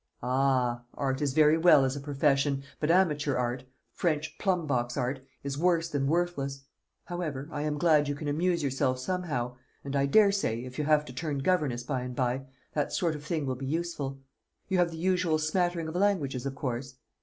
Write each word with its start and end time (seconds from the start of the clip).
"Ah, 0.23 0.81
art 0.95 1.21
is 1.21 1.33
very 1.33 1.59
well 1.59 1.85
as 1.85 1.95
a 1.95 1.99
profession; 1.99 2.63
but 2.79 2.89
amateur 2.89 3.35
art 3.35 3.65
French 3.93 4.35
plum 4.39 4.65
box 4.65 4.97
art 4.97 5.19
is 5.43 5.59
worse 5.59 5.89
than 5.89 6.07
worthless. 6.07 6.63
However, 7.05 7.47
I 7.51 7.61
am 7.61 7.77
glad 7.77 8.07
you 8.07 8.15
can 8.15 8.27
amuse 8.27 8.63
yourself 8.63 8.97
somehow; 8.97 9.57
and 9.83 9.95
I 9.95 10.07
daresay, 10.07 10.63
if 10.63 10.79
you 10.79 10.85
have 10.85 11.05
to 11.05 11.13
turn 11.13 11.37
governess 11.37 11.83
by 11.83 12.01
and 12.01 12.15
by, 12.15 12.47
that 12.73 12.91
sort 12.91 13.13
of 13.13 13.23
thing 13.23 13.45
will 13.45 13.53
be 13.53 13.67
useful. 13.67 14.19
You 14.69 14.79
have 14.79 14.89
the 14.89 14.97
usual 14.97 15.37
smattering 15.37 15.87
of 15.87 15.95
languages, 15.95 16.47
of 16.47 16.55
course?" 16.55 16.95